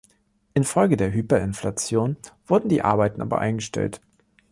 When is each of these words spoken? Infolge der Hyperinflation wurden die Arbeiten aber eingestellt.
Infolge 0.55 0.97
der 0.97 1.11
Hyperinflation 1.13 2.17
wurden 2.47 2.69
die 2.69 2.81
Arbeiten 2.81 3.21
aber 3.21 3.37
eingestellt. 3.37 4.01